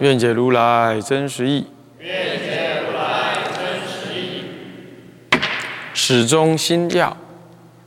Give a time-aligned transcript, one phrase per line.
[0.00, 1.66] 愿解如来真实义。
[1.98, 4.44] 愿解如来真实义。
[5.92, 7.16] 始终心要。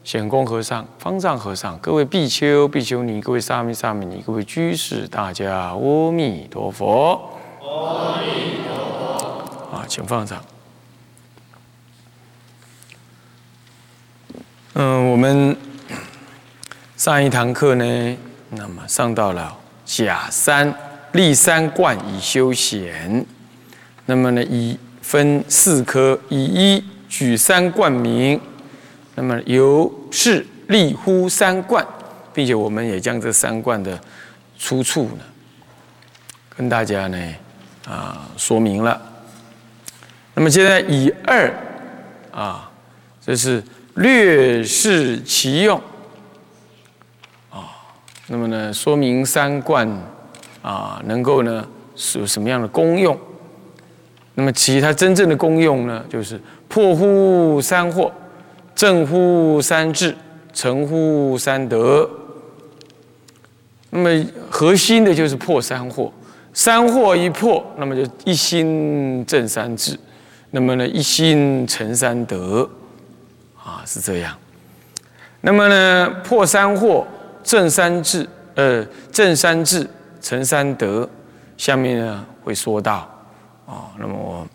[0.04, 7.38] 显公和尚、方丈和尚、各位比丘、比丘尼、各位沙弥、沙弥尼、各位居士，大家阿弥陀佛！
[7.62, 9.78] 阿弥陀佛！
[9.78, 10.44] 啊，请放上。
[14.74, 15.56] 嗯，我们
[16.98, 18.18] 上一堂课呢，
[18.50, 19.56] 那么上到了
[19.86, 20.74] 假三
[21.14, 23.26] 立三观以修显，
[24.06, 28.40] 那么呢，以分四科，以一举三观名。
[29.16, 31.86] 那么由是立乎三观，
[32.34, 34.00] 并且我们也将这三观的
[34.58, 35.24] 出处呢，
[36.56, 37.36] 跟大家呢
[37.86, 39.00] 啊说明了。
[40.34, 41.54] 那么现在以二
[42.32, 42.72] 啊，
[43.24, 43.62] 这是
[43.96, 45.78] 略示其用
[47.50, 47.68] 啊。
[48.28, 49.86] 那么呢，说明三观
[50.62, 53.18] 啊能够呢是有什么样的功用？
[54.36, 58.12] 那么其他真正的功用呢，就是破乎三惑。
[58.74, 60.16] 正乎三智，
[60.54, 62.10] 成乎三德。
[63.90, 66.10] 那么核心的就是破三惑，
[66.54, 70.00] 三惑一破，那么就一心正三智，
[70.52, 72.68] 那么呢一心成三德，
[73.58, 74.34] 啊是这样。
[75.42, 77.06] 那么呢破三惑，
[77.44, 79.86] 正三智，呃正三智
[80.22, 81.10] 陈三德，
[81.58, 83.10] 下面呢会说到，
[83.66, 84.48] 啊那么我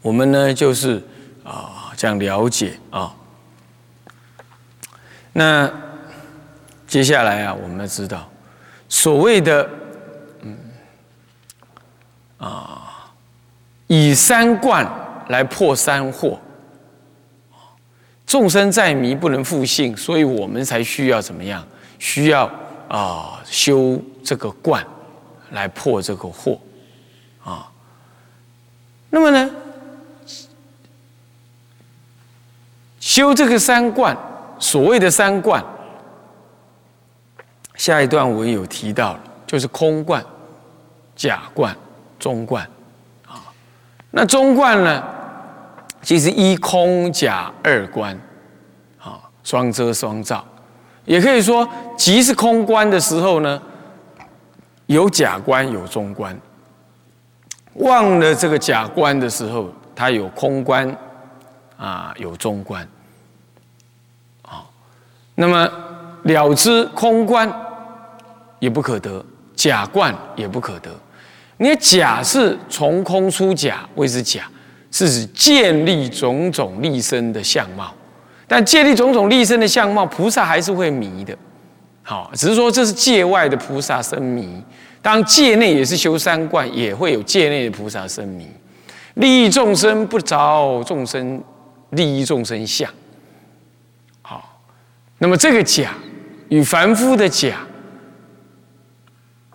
[0.00, 1.02] 我们呢就是
[1.42, 1.82] 啊。
[1.96, 3.14] 想了解啊，
[5.32, 5.72] 那
[6.86, 8.28] 接下来啊，我们要知道
[8.90, 9.70] 所谓的
[10.42, 10.58] 嗯
[12.36, 13.10] 啊，
[13.86, 14.86] 以三观
[15.28, 16.36] 来破三惑，
[18.26, 21.66] 众生在迷不能复性，所以我们才需要怎么样？
[21.98, 22.50] 需要
[22.94, 24.86] 啊修这个观
[25.50, 26.58] 来破这个惑
[27.42, 27.68] 啊。
[29.10, 29.50] 那么呢？
[33.00, 34.16] 修这个三观，
[34.58, 35.62] 所谓的三观，
[37.74, 40.24] 下一段我有提到，就是空观、
[41.14, 41.76] 假观、
[42.18, 42.64] 中观，
[43.26, 43.52] 啊，
[44.10, 45.04] 那中观呢，
[46.00, 48.18] 其实一空假二观，
[48.98, 50.44] 啊，双遮双照，
[51.04, 53.60] 也可以说，即是空观的时候呢，
[54.86, 56.38] 有假观有中观，
[57.74, 60.96] 忘了这个假观的时候，它有空观，
[61.76, 62.86] 啊，有中观。
[64.42, 64.64] 啊
[65.34, 65.68] 那么
[66.22, 67.52] 了知空观
[68.58, 70.90] 也不可得，假观也不可得。
[71.56, 74.48] 你假是从空出假，谓之假，
[74.90, 77.92] 是指建立种种立身的相貌。
[78.46, 81.36] 但建立种种立身的相貌，菩萨还是会迷的。
[82.02, 84.62] 好，只是说这是界外的菩萨生迷，
[85.00, 88.46] 当界内也是修三观，也会有界内的菩萨生迷。
[89.14, 91.42] 利益众生不着众生
[91.90, 92.90] 利益众生相。
[94.20, 94.60] 好
[95.18, 95.94] 那么这个假
[96.48, 97.56] 与凡夫的假，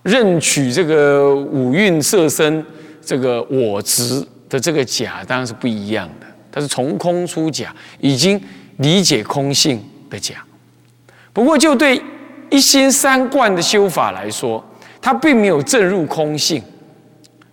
[0.02, 2.66] 任取这个五蕴色身
[3.02, 6.26] 这个我执的这个假，当然是不一样的。
[6.52, 8.42] 它是从空出假，已经
[8.80, 10.44] 理解空性的假。
[11.32, 12.02] 不过就对
[12.50, 14.62] 一心三观的修法来说，
[15.02, 16.62] 它并没有证入空性，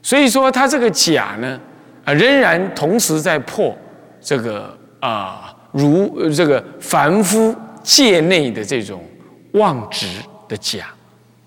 [0.02, 1.60] 所以说它这个假呢，
[2.04, 3.72] 啊，仍然同时在破
[4.20, 7.54] 这个啊，如这个凡夫。
[7.86, 9.00] 界内的这种
[9.52, 10.08] 妄执
[10.48, 10.88] 的假，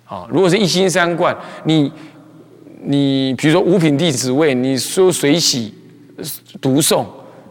[0.05, 1.35] 啊，如果是一心三观，
[1.65, 1.91] 你
[2.81, 5.73] 你比如说五品弟子位，你说随喜
[6.61, 7.05] 读诵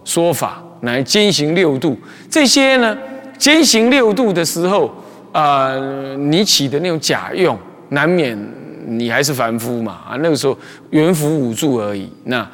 [0.06, 1.98] 说法，乃兼行六度，
[2.30, 2.96] 这些呢，
[3.36, 4.94] 兼行六度的时候，
[5.32, 5.74] 啊，
[6.16, 7.58] 你起的那种假用，
[7.90, 8.38] 难免
[8.86, 10.56] 你还是凡夫嘛，啊，那个时候
[10.90, 12.48] 元福五住而已，那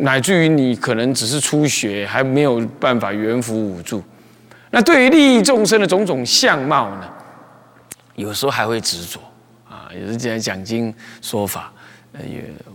[0.00, 4.02] 乃至于你可能只是初学，还没有办法元福五住。
[4.70, 7.08] 那对于利益众生的种种相貌呢，
[8.16, 9.18] 有时候还会执着
[9.68, 9.88] 啊。
[9.94, 10.92] 也是讲讲经
[11.22, 11.72] 说法，
[12.12, 12.20] 呃，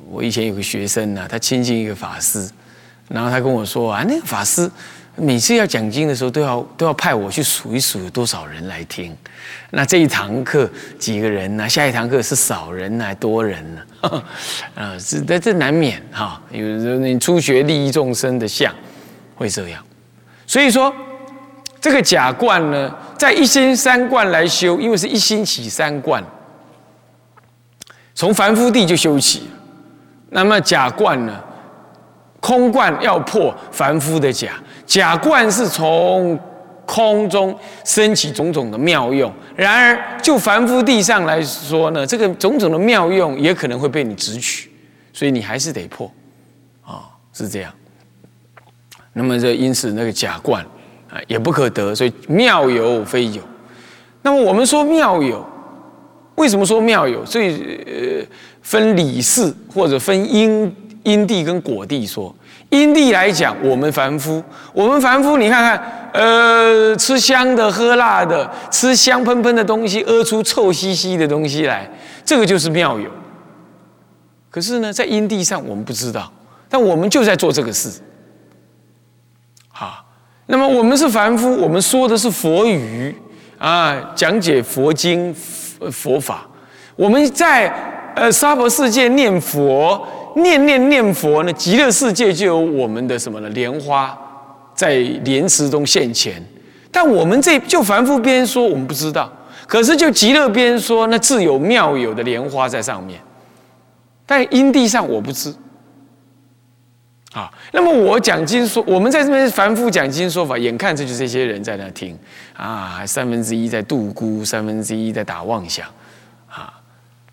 [0.10, 2.50] 我以前有个学生呢，他亲近一个法师，
[3.10, 4.70] 然后他跟我说啊，那个法师
[5.16, 9.16] 每次要讲经的时候，都要都要派我去数一数有多少人来听。
[9.70, 11.70] 那这一堂课几个人呢？
[11.70, 13.82] 下一堂课是少人呢，多人呢？
[14.74, 16.42] 啊，这这这难免哈。
[16.52, 18.74] 有人你初学利益众生的相
[19.36, 19.84] 会这样，
[20.48, 20.92] 所以说
[21.80, 26.24] 这个假观呢，在一心三观来修，因为是一心起三观，
[28.16, 29.44] 从凡夫地就修起。
[30.30, 31.40] 那么假观呢，
[32.44, 36.38] 空观要破凡夫的假，假观是从。
[36.86, 44.69] 空中升起种种的妙用，然而就凡夫地上来说呢，这个种种的妙用也可能会被你直取，
[45.13, 46.12] 所以你还是得破，
[46.86, 47.74] 啊，是这样。
[49.13, 50.62] 那么这因此那个假观
[51.10, 53.42] 啊也不可得，所以妙有非有。
[54.22, 55.44] 那么我们说妙有，
[56.36, 57.25] 为什么说妙有？
[57.25, 58.28] 所以呃
[58.62, 60.69] 分理事或者分因
[61.04, 62.34] 因地跟果地说。
[62.70, 71.88] 因地来讲，我们凡夫，我们凡夫，你看看，呃，吃香的，喝辣的，吃香喷喷的东西，屙出臭兮兮的东西来，
[72.26, 73.12] 这个就是妙有。
[74.50, 76.32] 可是呢，在因地上我们不知道，
[76.68, 78.02] 但我们就在做这个事。
[79.68, 80.04] 好，
[80.48, 83.16] 那么我们是凡夫，我们说的是佛语
[83.60, 85.32] 啊，讲解佛经、
[85.92, 86.48] 佛法，
[86.96, 87.72] 我们在
[88.16, 90.04] 呃娑婆世界念佛。
[90.36, 93.50] 念念念佛呢，极乐世界就有我们的什么呢？
[93.50, 94.18] 莲花
[94.74, 96.44] 在莲池中现前，
[96.92, 99.32] 但我们这就凡夫边说我们不知道，
[99.68, 103.20] 可是就极乐边说那自有妙有的莲花在上面，
[104.26, 105.54] 但因地上我不知。
[107.34, 112.16] 啊，那么我讲经说，我们在这边凡夫讲经说法，眼看着就这些人在那听
[112.56, 115.88] 啊，三分之一在度孤，三分之一在打妄想，
[116.48, 116.72] 啊，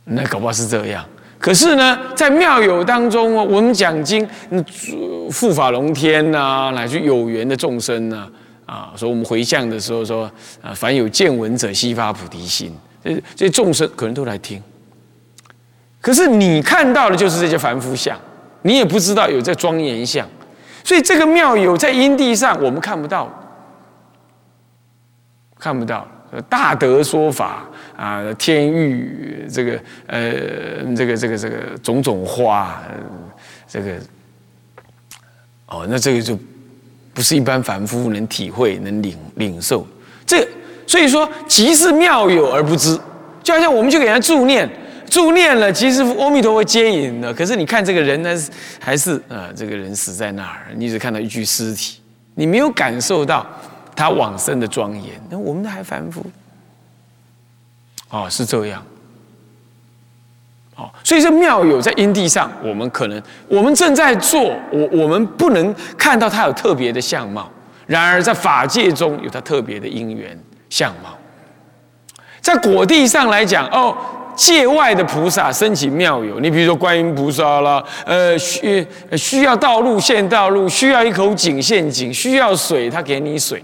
[0.04, 1.04] 那搞不好是这样。
[1.40, 4.28] 可是呢，在妙有当中哦，我们讲经，
[5.32, 8.28] 护法龙天呐，乃至有缘的众生呐，
[8.66, 14.62] 啊，说我们回向的时候说，啊，凡有见闻者，悉发菩提心，这这众生可能都来听。
[16.02, 18.18] 可是你看到的就是这些凡夫相，
[18.60, 20.28] 你也不知道有这庄严相，
[20.84, 23.26] 所以这个妙有在因地上我们看不到，
[25.58, 26.06] 看不到。
[26.48, 30.22] 大德说法啊，天域这个呃，
[30.96, 32.80] 这个这个这个种种花，
[33.66, 33.94] 这个
[35.66, 36.38] 哦，那这个就
[37.12, 39.86] 不是一般凡夫能体会、能领领受。
[40.24, 40.46] 这
[40.86, 42.96] 所以说，即是妙有而不知，
[43.42, 44.68] 就好像我们去给人家助念，
[45.08, 48.36] 助念了，其实阿弥陀佛接引了，可是你看这个人呢，
[48.78, 51.98] 还是啊，这个人死在那儿，你只看到一具尸体，
[52.36, 53.44] 你没有感受到。
[54.00, 56.24] 他往生的庄严，那我们还凡夫，
[58.08, 58.82] 哦，是这样，
[60.74, 67.50] 哦，所以这妙有在因地上，我们可能我们正在做，我我们不能看到他有特别的相貌，
[67.86, 70.34] 然而在法界中有他特别的因缘
[70.70, 71.10] 相貌，
[72.40, 73.94] 在果地上来讲，哦，
[74.34, 83.62] 界外的菩萨升起妙有，你比如说观音菩萨啦，呃，需需要道路现道路，需要一口井现井，需要水他给你水。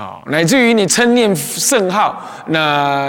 [0.00, 3.06] 啊，乃至于你称念圣号，那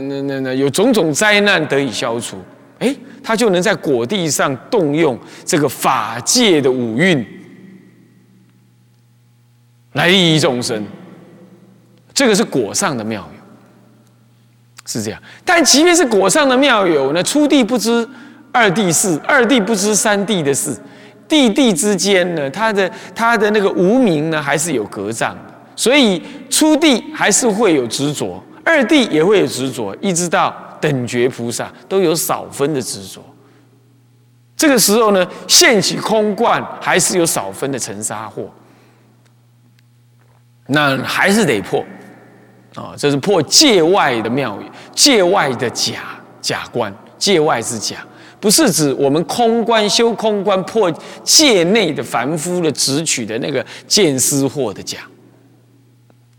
[0.00, 2.38] 那那那有种种灾难得以消除，
[2.78, 7.22] 哎，他就能在果地上动用这个法界的五蕴
[9.92, 10.82] 来利益众生，
[12.14, 13.42] 这个是果上的妙有，
[14.86, 15.22] 是这样。
[15.44, 18.08] 但即便是果上的妙有，那初地不知
[18.50, 20.74] 二地事，二地不知三地的事，
[21.28, 25.36] 地地之间呢，他的他的那个无名呢，还是有隔障。
[25.74, 33.20] 所以初地还是会有执着，二地也会有执着，一直到等觉菩萨都有少分的执着。
[34.56, 38.44] 这个时候呢，现起空观还是有少分的尘沙惑，
[40.68, 41.84] 那还是得破
[42.76, 42.94] 啊！
[42.96, 44.64] 这是破界外的妙语，
[44.94, 48.06] 界外的假假观，界外之假，
[48.38, 50.88] 不是指我们空观修空观破
[51.24, 54.98] 界内的凡夫的执取的那个见思惑的假。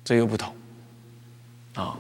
[0.03, 0.53] 这又不同，
[1.75, 1.95] 啊，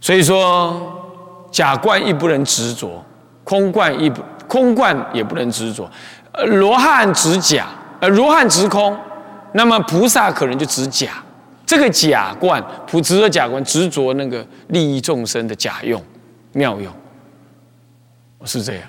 [0.00, 3.04] 所以说假观亦不能执着，
[3.44, 5.90] 空观亦不空观也不能执着。
[6.32, 7.66] 呃，罗汉执假，
[8.00, 8.98] 呃，罗汉执空，
[9.52, 11.22] 那么菩萨可能就执假。
[11.66, 16.02] 这个假观，普执着假观，执着那个利益众生的假用、
[16.52, 16.92] 妙用，
[18.44, 18.82] 是这样。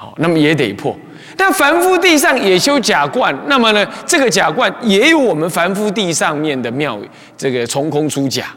[0.00, 0.96] 好，那么也得破。
[1.36, 6.96] 但凡夫地上也修假观，那么呢，这个假观也有我们凡夫地上面的妙，
[7.36, 8.54] 这个从空出假。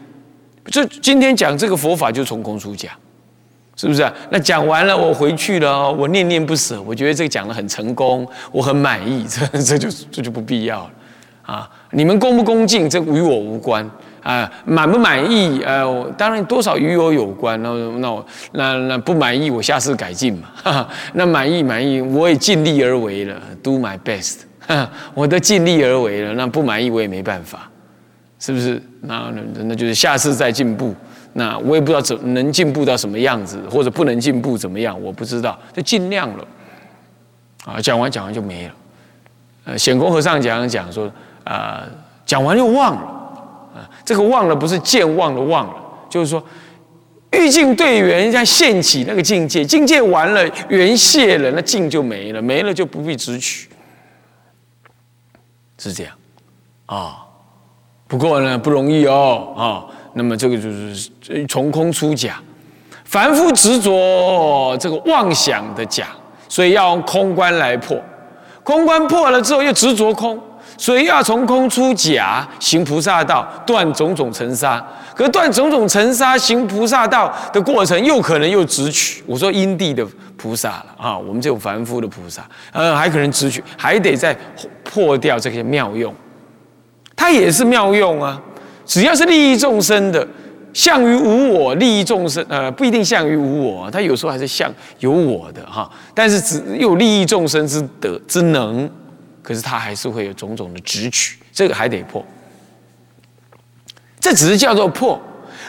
[0.66, 2.90] 这今天讲这个佛法就从空出假，
[3.74, 4.08] 是不是？
[4.30, 10.90] 那讲完了，我回去了，我念念不舍，我觉得这个讲的很成功，我很满意，这这就这就不必要了
[11.42, 11.68] 啊！
[11.90, 13.84] 你们恭不恭敬，这与我无关
[14.22, 14.50] 啊！
[14.64, 17.60] 满不满意，呃，当然多少与我有关。
[17.62, 20.48] 那那我那那不满意，我下次改进嘛。
[20.62, 24.40] 哈哈那满意满意，我也尽力而为了，do my best。
[24.66, 27.68] 哈我都尽力而为了，那不满意我也没办法，
[28.38, 28.80] 是不是？
[29.00, 30.94] 那那那就是下次再进步。
[31.32, 36.44] 那我也不知道怎能进步到什么样子，或者不能进步怎么样，我不知道，就尽量了。
[37.64, 38.74] 啊，讲完讲完就没了。
[39.64, 41.10] 呃，显公和尚讲讲说，
[41.44, 41.84] 啊，
[42.26, 43.21] 讲完又忘了，
[44.04, 45.74] 这个忘了不是健忘了忘了，
[46.08, 46.42] 就是说
[47.32, 53.68] 欲境对缘像现起那个境界，境界完了缘谢了，那境就没了，没了就不必执取，
[55.78, 56.12] 是这样，
[56.86, 57.24] 啊，
[58.06, 59.86] 不过呢不容易哦，啊。
[60.14, 61.10] 那么这个就是
[61.48, 62.38] 从空出假，
[63.06, 66.08] 凡夫执着这个妄想的假，
[66.50, 67.98] 所以要用空观来破。
[68.62, 70.38] 空观破了之后又执着空，
[70.82, 74.84] 所以要从空出假，行菩萨道，断种种尘沙。
[75.14, 79.22] 可断种种尘沙，行菩萨道的过程，又可能又执取。
[79.24, 80.04] 我说因地的
[80.36, 84.36] 菩萨了啊，我们这种凡夫的菩萨，呃，还可能执取，还得再
[84.82, 86.12] 破掉这些妙用。
[87.14, 88.42] 它也是妙用啊。
[88.84, 90.26] 只要是利益众生的，
[90.72, 95.88] 向于无我，利益众生，呃，不一定向于无我，它有时候还是向有我的哈。
[96.12, 98.90] 但是只有利益众生之德之能，
[99.42, 102.24] 可是他还是会有种种的执取，这个还得破。
[104.20, 105.20] 这只是叫做破，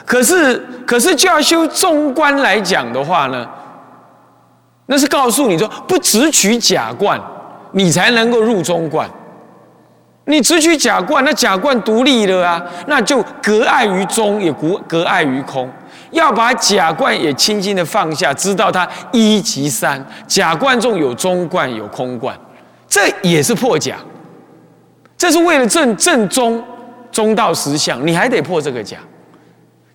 [0.06, 3.50] 可是可是就要修中观来讲的话呢，
[4.86, 7.20] 那是告诉你说不执取假观，
[7.72, 9.10] 你才能够入中观。
[10.26, 15.70] 你只取假观，那假观独立了啊，那就隔碍于中，也隔隔碍于空。
[16.12, 22.34] 要把假观也轻轻的放下，知道它一即三，假观中有中观，有空观，
[22.94, 23.98] 这也是破假。
[25.18, 26.64] 这是为了正正宗
[27.12, 29.00] 中道实相，你还得破这个假。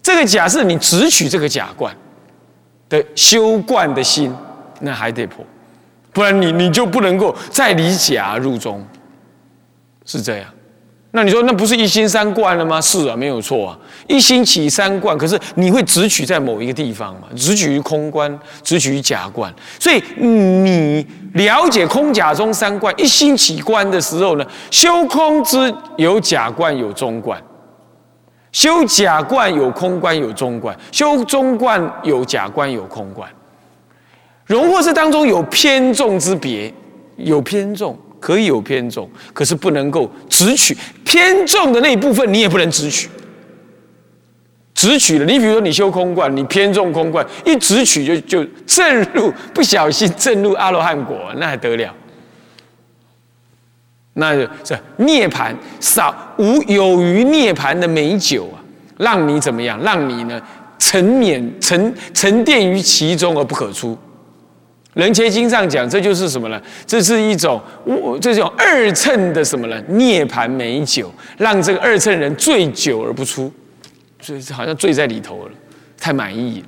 [0.03, 1.95] 这个假是你只取这个假观
[2.89, 4.35] 的修观的心，
[4.81, 5.47] 那还得破，
[6.13, 8.85] 不然你你就不能够再离假入中。
[10.05, 10.49] 是这样，
[11.19, 12.81] 那你说那不是一心三观了吗？
[12.81, 17.23] 是啊，没有错啊，一心起三观，可是你会只取在某一个地方嘛？
[17.35, 19.53] 只取于空观，只取于假观。
[19.81, 27.43] 所以你了解空假中三观，一心起观的时候呢，修空之有假观有中观，
[28.53, 33.29] 修假观有空观有中观，修中观有假观有空观。
[34.47, 36.73] 荣获是当中有偏重之别，
[37.17, 37.99] 有偏重。
[38.21, 43.09] 可以有偏重，可是不能够直取偏重的那一部分，你也不能直取。
[44.75, 51.93] 直取了，你比如说你修空观，你偏重空观，一直取就就正入，不小心正入阿罗汉果，那还得了？
[54.15, 58.63] 那就是涅盘少无有余涅盘的美酒啊，
[58.99, 59.81] 让你怎么样？
[59.83, 60.41] 让你呢
[60.79, 63.99] 沉湎沉沉淀于其中而不可出。
[64.95, 66.61] 人切经上讲，这就是什么呢？
[66.85, 67.63] 这是一种
[68.21, 69.81] 这种二乘的什么呢？
[69.89, 73.53] 涅盘美酒，让这个二乘人醉酒而不出，
[74.21, 75.53] 所以好像醉在里头了，
[76.01, 76.67] 太满意了，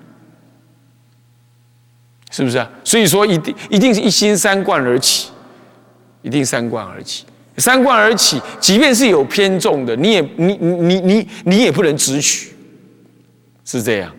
[2.31, 2.71] 是不是啊？
[2.85, 5.31] 所以说，一定一定是一心三观而起，
[6.23, 7.25] 一定三观而起，
[7.57, 12.53] 三观而起，即便是有偏重的，你也你你你你你也不能直取，
[13.65, 14.15] 是这样。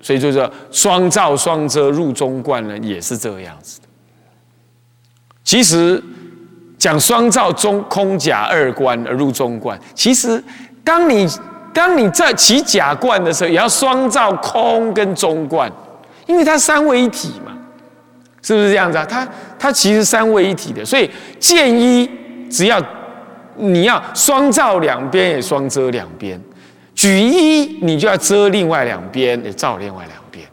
[0.00, 3.88] 所以就是双照双遮入中观呢，也是这个样子的。
[5.44, 6.02] 其实
[6.78, 10.42] 讲双照中空假二观而入中观，其实
[10.84, 11.26] 当你
[11.72, 15.70] 当你在起假观的时候，也要双照空跟中观，
[16.26, 17.52] 因为它三位一体嘛，
[18.42, 19.06] 是不是这样子啊？
[19.08, 19.26] 它
[19.58, 22.08] 它其实三位一体的，所以见一
[22.50, 22.80] 只要
[23.56, 26.40] 你要双照两边，也双遮两边。
[26.98, 30.44] 举一，你就要遮另外两边，也照另外两边。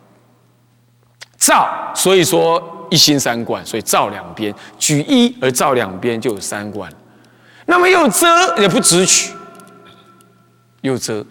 [1.39, 4.53] 照，所以说一心三观，所以照两边。
[4.77, 6.87] 举一而照两边，就有三观。
[7.65, 8.27] 那么又遮
[8.61, 9.33] 也不直取，
[10.81, 11.25] 又遮。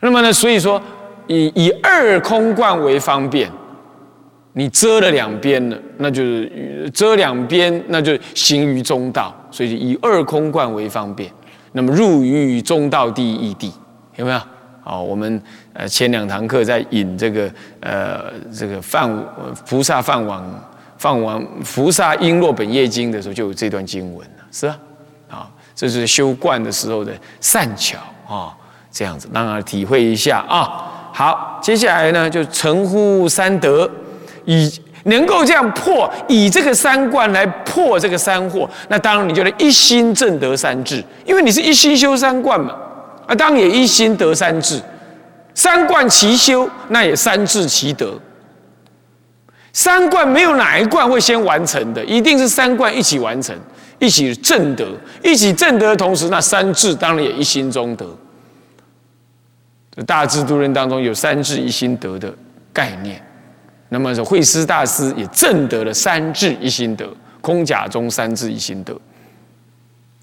[0.00, 0.80] 那么呢，所以说
[1.26, 3.52] 以以二空观为方便，
[4.54, 9.36] 你遮了两边了，那就是遮两边，那就行于中道。
[9.50, 11.30] 所以以二空观为方便。
[11.76, 13.72] 那么入于中道第一地，
[14.14, 14.40] 有没有？
[14.80, 17.50] 好，我们呃前两堂课在引这个
[17.80, 19.10] 呃这个放
[19.66, 20.64] 菩萨放往
[20.96, 24.78] 放往菩萨璎珞本业经的时候，就有这段经文了，是吧？
[25.28, 28.54] 啊，这是修观的时候的善巧啊，
[28.92, 31.10] 这样子让他体会一下啊。
[31.12, 33.90] 好，接下来呢就成乎三德，
[34.44, 34.70] 以
[35.04, 42.74] 能够这样破，以这个三观来破这个三惑，那当然你就能一心正得三智，因为你是一心修三观嘛，
[43.26, 44.80] 啊，当然也一心得三智，
[45.54, 48.12] 三观齐修，那也三智齐得。
[49.72, 53.54] 三观没有哪一观会先完成的，一定是三观一起完成，
[53.98, 54.86] 一起正德，
[55.20, 58.06] 一起正德的同时，那三智当然也一心中得。
[60.06, 62.32] 大智度论当中有三智一心得的
[62.72, 63.20] 概念，
[63.88, 67.08] 那么是慧思大师也正得了三智一心得，
[67.40, 68.98] 空假中三智一心得，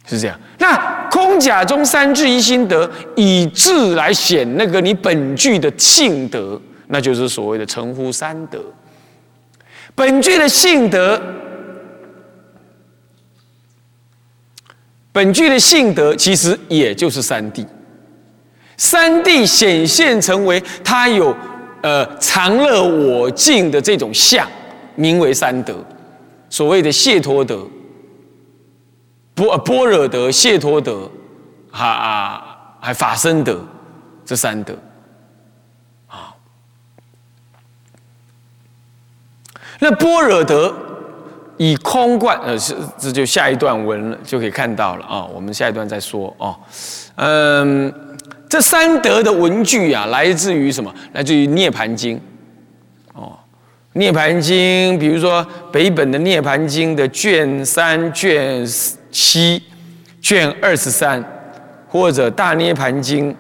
[0.06, 0.38] 是这样。
[0.58, 8.60] 那空假中三智一心得，以智来显那个你本具的性德，那就是所谓的成乎三德。
[9.94, 11.22] 本具的性德，
[15.12, 17.66] 本具的性德其实也就是三谛。
[18.78, 21.36] 三谛显现成为他有
[21.82, 24.48] 呃常乐我净的这种相，
[24.96, 25.76] 名为三德。
[26.50, 27.66] 所谓的解脱德、
[29.34, 31.10] 般般若德、解脱德，
[31.72, 33.64] 哈啊，还法身德，
[34.26, 34.76] 这三德。
[39.84, 40.76] 那般若德
[41.58, 45.26] 以空观，呃，是这就下一段文了，就可以看到了啊。
[45.34, 46.56] 我们下一段再说哦。
[47.16, 47.92] 嗯，
[48.52, 50.94] 这三德的文句啊，来自于什么？
[51.14, 52.18] 来自于《涅盘经》
[53.14, 53.32] 哦，
[53.94, 55.42] 《涅盘经》，比如说
[55.72, 58.68] 北本的《涅盘经》的卷三、卷
[59.10, 59.64] 七、
[60.22, 61.24] 卷二十三，
[61.88, 63.34] 或者《大涅盘经》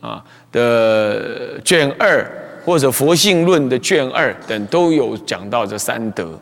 [0.00, 2.26] 啊的卷二。
[2.62, 6.38] 或者《佛性论》的卷二等都有讲到这三德，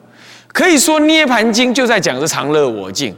[0.49, 3.17] 可以说《涅盘经》就在讲这常乐我净，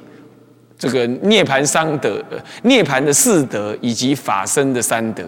[0.80, 2.18] 这个涅盘三德、
[2.62, 5.22] 涅盘的四德以及法身的三德，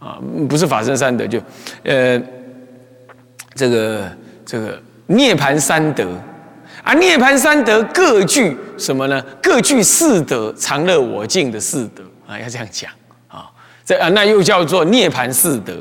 [0.00, 1.40] 啊，不是法身三德，就
[1.84, 2.20] 呃，
[3.54, 4.10] 这个
[4.44, 6.08] 这个涅盘三德，
[6.82, 9.24] 啊，涅盘三德各具什么呢？
[9.40, 12.90] 各具四德，常乐我净的四德啊，要这样讲
[13.28, 13.48] 啊，
[13.84, 15.74] 这啊，那又叫做涅盘四德。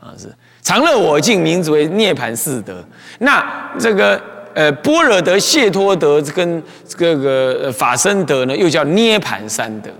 [0.00, 2.84] 啊，是常乐我净，名字为涅盘四德。
[3.18, 4.20] 那这个
[4.54, 9.90] 呃般若德、谢托德跟这个法身德呢，又叫涅盘三德。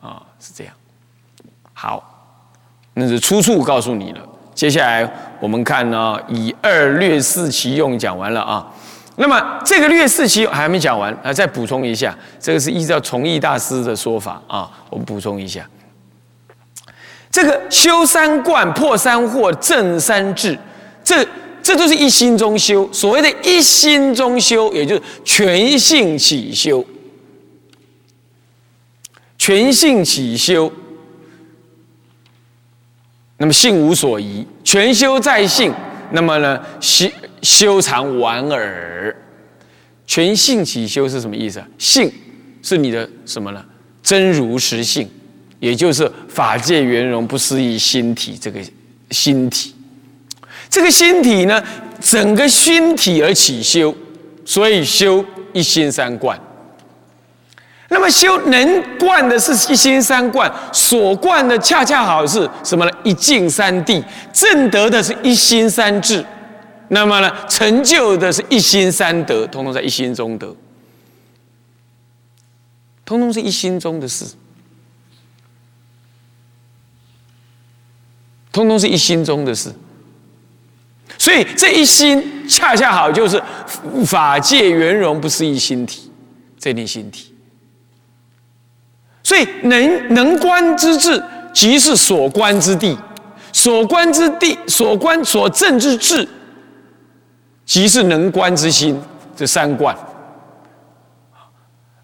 [0.00, 0.74] 啊，是这样。
[1.72, 2.02] 好，
[2.94, 4.20] 那是出处告诉你了。
[4.54, 5.08] 接下来
[5.40, 8.66] 我们看呢，以二略四其用讲完了啊。
[9.16, 15.68] 那么这个略四其用还没讲完啊，再补充一下，这个是依照崇义大师的说法啊，我们补充一下。
[17.30, 20.58] 这个修三观、破三惑、正三智，
[21.02, 21.26] 这
[21.62, 22.88] 这都是一心中修。
[22.92, 26.84] 所谓的一心中修，也就是全性起修。
[29.38, 30.72] 全性起修，
[33.38, 35.72] 那么性无所疑，全修在性。
[36.12, 37.08] 那么呢，修
[37.42, 39.16] 修常完耳。
[40.06, 41.62] 全性起修是什么意思？
[41.78, 42.12] 性
[42.62, 43.64] 是你的什么呢？
[44.02, 45.08] 真如实性。
[45.58, 48.60] 也就是法界圆融不思议心体，这个
[49.12, 49.72] 心体，
[50.72, 51.62] 这个心体呢，
[52.00, 53.94] 整个心体而起修，
[54.42, 56.40] 所以修一心三观。
[57.90, 62.90] 那么修能观的是一心三观，所观的恰恰好是什么呢？
[63.04, 66.24] 一境三谛，正得的是一心三智。
[66.88, 70.56] 那么呢，成就的是一心三德，通通在一心中得，
[73.04, 74.24] 通通是一心中的事。
[78.50, 79.70] 通通是一心中的事，
[81.18, 83.40] 所以这一心恰恰好就是
[84.04, 86.10] 法界圆融，不是一心体，
[86.58, 87.32] 这念心体。
[89.22, 91.22] 所以能能观之智，
[91.52, 92.96] 即是所观之地；
[93.52, 96.28] 所观之地，所观所证之智，
[97.64, 99.00] 即是能观之心。
[99.34, 99.96] 这三观，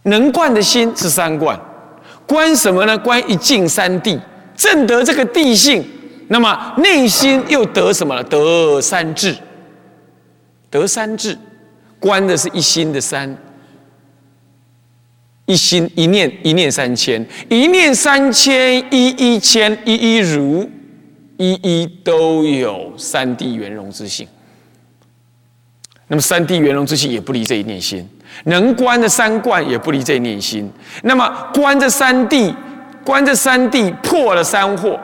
[0.04, 1.60] 能观的心是三观，
[2.26, 2.96] 观什么呢？
[2.96, 4.18] 观一境三地，
[4.56, 5.84] 证得这个地性。
[6.28, 8.22] 那么内心又得什么了？
[8.22, 9.34] 得三智，
[10.70, 11.36] 得三智，
[11.98, 13.34] 观的是一心的三，
[15.46, 20.68] 一心一念一念三千，一念三千一一千一一如，
[21.38, 24.28] 一一都有三谛圆融之性。
[26.08, 28.06] 那么三谛圆融之性也不离这一念心，
[28.44, 30.70] 能观的三观也不离这一念心。
[31.02, 32.54] 那么观这三谛，
[33.02, 35.00] 观这三谛破了三惑。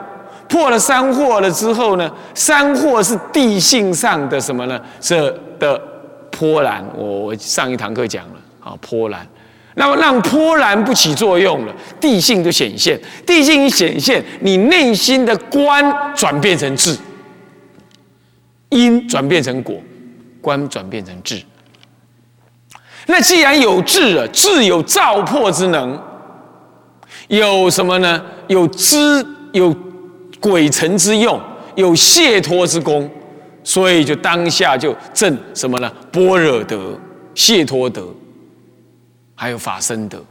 [0.47, 2.11] 破了三惑了之后呢？
[2.33, 4.79] 三惑是地性上的什么呢？
[4.99, 5.81] 这的
[6.29, 6.85] 波澜。
[6.95, 9.27] 我我上一堂课讲了啊，波澜。
[9.77, 12.97] 那么让波澜不起作用了，地性就显现。
[13.25, 15.83] 地性一显现，你内心的观
[16.15, 16.97] 转变成智，
[18.69, 19.75] 因转变成果，
[20.39, 21.41] 观转变成智。
[23.07, 26.01] 那既然有智了，智有造破之能，
[27.27, 28.21] 有什么呢？
[28.47, 28.97] 有知
[29.51, 29.75] 有
[30.39, 31.41] 鬼神之用，
[31.75, 33.09] 有解脱之功，
[33.63, 35.91] 所以就当下就证什么呢？
[36.11, 36.99] 般若德、
[37.33, 38.07] 解脱德。
[39.37, 40.23] 还有法身德，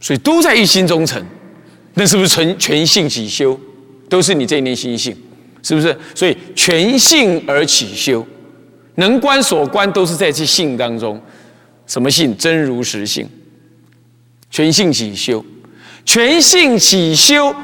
[0.00, 1.24] 所以都在一心中成，
[1.94, 3.56] 那是不是全全性起修？
[4.08, 5.16] 都是你这一念心性，
[5.62, 5.96] 是不是？
[6.12, 8.26] 所以全性而起修，
[8.96, 11.22] 能观所观都是在这性当中。
[11.86, 12.36] 什么性？
[12.36, 13.30] 真如实性。
[14.50, 15.44] 全性起修，
[16.06, 17.54] 全性起修，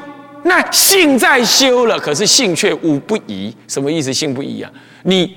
[0.43, 3.51] 那性在修了，可是性却无不移。
[3.67, 4.13] 什么意思？
[4.13, 4.71] 性不移啊？
[5.03, 5.35] 你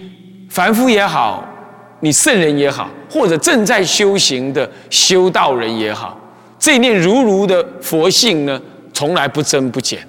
[0.50, 1.52] 凡夫也好。
[2.00, 6.20] 你圣人也好，或者正在修行的修道人也好，
[6.58, 8.60] 这念如如的佛性呢，
[8.92, 10.06] 从来不增不减，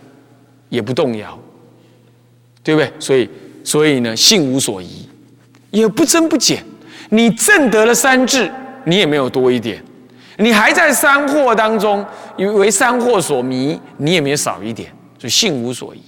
[0.68, 1.40] 也不动摇，
[2.62, 2.92] 对不对？
[3.00, 3.30] 所以，
[3.64, 5.08] 所以呢，性无所疑，
[5.72, 6.62] 也不增不减。
[7.10, 8.52] 你证得了三智，
[8.84, 9.80] 你也没有多一点；
[10.38, 12.06] 你还在三惑当中，
[12.38, 14.92] 以为三惑所迷，你也没有少一点。
[15.20, 16.02] 所以性无所疑，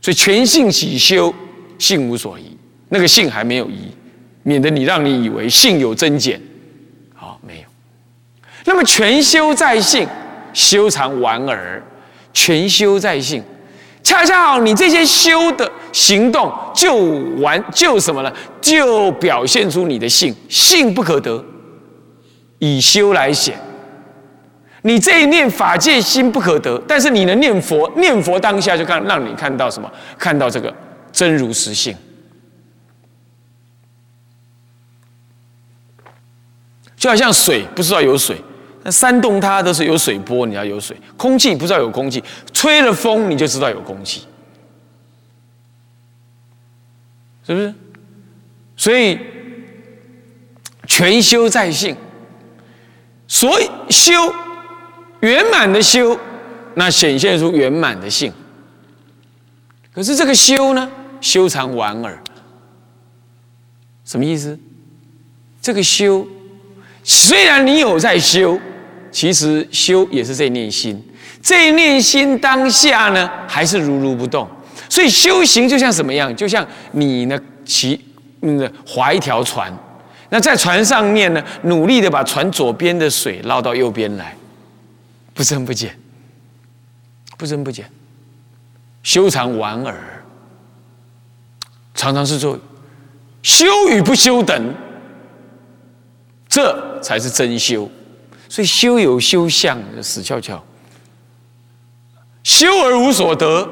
[0.00, 1.34] 所以全性起修，
[1.78, 2.56] 性无所疑，
[2.88, 3.92] 那个性还没有疑。
[4.44, 6.40] 免得你让你以为性有增减，
[7.14, 7.66] 好没有。
[8.64, 10.08] 那么全修在性，
[10.52, 11.82] 修常玩耳。
[12.32, 13.42] 全修在性，
[14.00, 16.94] 恰恰好你这些修的行动就
[17.40, 18.32] 完就什么呢？
[18.60, 21.44] 就表现出你的性，性不可得，
[22.58, 23.58] 以修来显。
[24.82, 29.90] 你这一念法界心不可得，但是你能念佛，念佛当下就看让你看到什么？
[30.16, 30.72] 看到这个
[31.12, 31.96] 真如实性。
[36.96, 38.36] 就好像水不知道有水，
[38.82, 44.26] 那山洞它都是有水波，你要有水；空气不知道有空气，吹了风你就知道有空气，
[47.46, 47.74] 是不是？
[48.76, 49.18] 所以
[50.86, 51.96] 全修在性，
[53.28, 54.12] 所以修
[55.20, 56.18] 圆满的修，
[56.74, 58.32] 那显现出圆满的性。
[59.92, 62.18] 可是这个修呢，修常玩耳，
[64.04, 64.58] 什么意思？
[65.60, 66.26] 这个修。
[67.04, 68.58] 虽然你有在修，
[69.10, 71.02] 其实修也是在念心。
[71.42, 74.48] 这一念心当下呢，还是如如不动。
[74.88, 76.34] 所以修行就像什么样？
[76.34, 77.98] 就像你呢骑
[78.42, 79.72] 嗯划一条船，
[80.30, 84.36] 那在船上面呢，努力的把船左边的水捞到右边来，
[85.34, 85.98] 不增不减，
[87.36, 87.90] 不增不减。
[89.02, 89.96] 修禅玩耳，
[91.94, 92.58] 常常是做
[93.42, 94.74] 修与不修等。
[96.48, 97.88] 这才是真修，
[98.48, 100.62] 所以修有修相，死翘翘。
[102.42, 103.68] 修而无所得，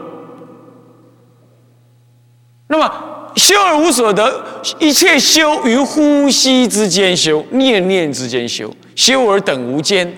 [2.66, 4.44] 那么修而无所得，
[4.78, 10.12] 一切修于呼吸之间修，念念之间修，修而等无间，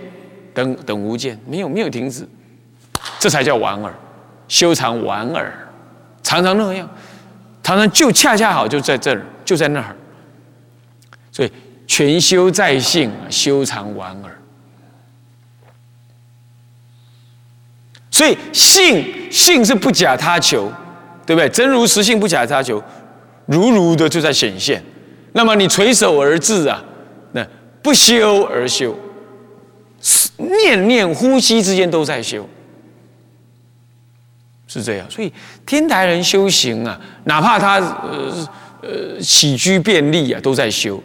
[0.55, 2.27] 等等无间，没有没有停止，
[3.19, 3.95] 这才叫玩儿，
[4.49, 5.69] 修常玩儿，
[6.23, 6.89] 常常那样，
[7.63, 9.95] 常常就恰恰好就在这儿，就在那儿，
[11.31, 11.53] 所以。
[11.91, 14.39] 全修在性，修常玩儿。
[18.11, 20.71] 所以性性是不假他求，
[21.25, 21.49] 对不对？
[21.49, 22.81] 真如实性不假他求，
[23.49, 24.81] 如如的就在显现。
[25.33, 26.83] 那么你垂手而至啊，
[27.33, 27.47] 那
[27.83, 28.97] 不修而修，
[30.37, 32.49] 念念呼吸之间都在修，
[34.67, 35.09] 是这样。
[35.11, 35.33] 所以
[35.67, 38.49] 天台人修行啊，哪怕他呃
[38.83, 41.01] 呃起居便利啊，都在修。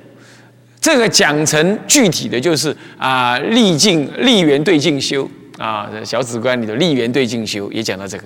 [0.80, 8.24] 这个讲成具体的就是啊，立境立缘对境修啊，小指观里的立缘对境修也讲到这个，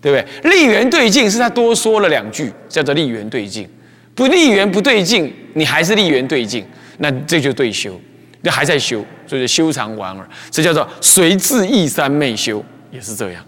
[0.00, 0.50] 对不对？
[0.50, 3.68] 立缘对境是他多说了两句，叫做立缘对境。
[4.14, 6.66] 不立缘不对境，你还是立缘对境，
[6.98, 7.98] 那这就对修，
[8.42, 13.44] 那还在修，所以修常玩耳，这叫做随自意三昧修，也是这样。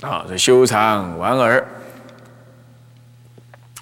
[0.00, 1.66] 啊，这修常玩耳，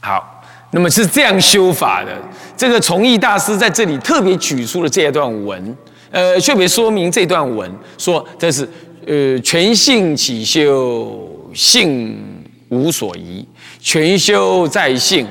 [0.01, 0.33] 好。
[0.73, 2.13] 那么是这样修法的，
[2.55, 5.77] 这个崇义大师在这里特别举出了这一段文，
[6.11, 8.69] 呃，特别说明这段文说这是
[9.07, 13.47] 呃全性起修，性无所疑，
[13.81, 15.27] 全修在性，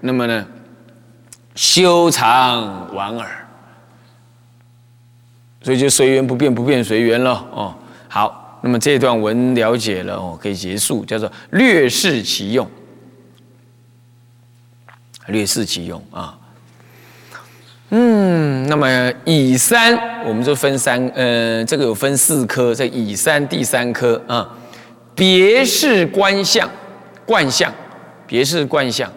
[0.00, 0.46] 那么呢，
[1.54, 3.46] 修常玩耳，
[5.62, 7.74] 所以就随缘不变，不变随缘了哦。
[8.08, 12.66] 好，那么这段文了解了哦，可以结束，叫做略示其用。
[15.26, 16.38] 略示其用啊。
[17.90, 18.86] 嗯，那么
[19.24, 24.46] 乙三，我们就分三，呃，这个有分四科，这乙三第三科啊，
[25.14, 26.68] 别是观相，
[27.24, 27.72] 观相，
[28.26, 29.10] 别是观相。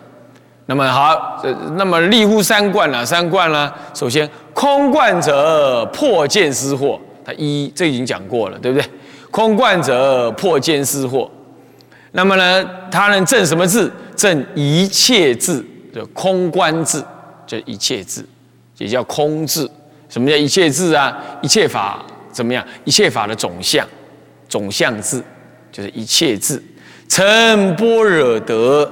[0.67, 3.75] 那么好，呃，那么立乎三观了，三观了。
[3.93, 8.89] 首先，空观者破见思惑，它一这已经讲过了，对不对？
[9.29, 11.29] 空观者破见思惑。
[12.13, 13.91] 那么呢，它能证什么字？
[14.15, 17.03] 证一切字，就空观字，
[17.45, 18.25] 就一切字。
[18.81, 19.69] 也叫空字，
[20.09, 21.15] 什么叫一切字啊？
[21.43, 22.65] 一切法怎么样？
[22.83, 23.87] 一切法的总相，
[24.49, 25.23] 总相字
[25.71, 26.61] 就是一切字。
[27.07, 28.91] 成般若得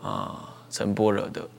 [0.00, 1.50] 啊，成般若得。